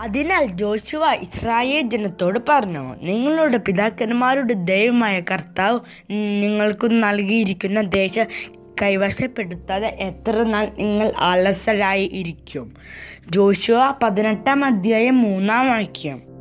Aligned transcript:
അതിനാൽ 0.00 0.46
Joshua 0.46 1.12
Israel 1.12 1.88
ജനത്തോട് 1.88 2.38
പറഞ്ഞു 2.48 2.96
നിങ്ങളുടെ 3.02 3.56
പിതാക്കന്മാരുടെ 3.56 4.52
ദൈവമായ 4.52 5.20
കർത്താവ് 5.20 5.80
നിങ്ങൾക്ക് 6.42 7.02
നൽകിയിരിക്കുന്ന 7.02 7.80
ദേശം 7.80 8.24
കൈവശപ്പെടുത്താതെ 8.82 9.96
എത്ര 10.00 10.42
നാൾ 10.42 10.70
നിങ്ങൾ 10.78 11.12
അലസരായി 11.18 12.10
ഇരിക്കും? 12.12 12.74
ജോഷുവ 13.30 13.94
പതിനെട്ടാം 14.02 14.64
അധ്യായം 14.64 15.22
മൂന്നാം 15.22 15.68
വാക്യം. 15.68 16.33